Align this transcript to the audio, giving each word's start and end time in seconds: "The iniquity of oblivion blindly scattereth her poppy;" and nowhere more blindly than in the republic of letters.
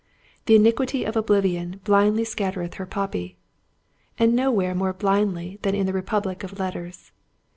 "The 0.47 0.55
iniquity 0.55 1.03
of 1.05 1.15
oblivion 1.15 1.79
blindly 1.83 2.23
scattereth 2.23 2.73
her 2.81 2.87
poppy;" 2.87 3.37
and 4.17 4.33
nowhere 4.35 4.73
more 4.73 4.93
blindly 4.93 5.59
than 5.61 5.75
in 5.75 5.85
the 5.85 5.93
republic 5.93 6.43
of 6.43 6.57
letters. 6.57 7.11